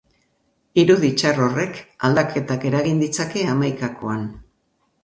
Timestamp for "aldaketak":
2.09-2.67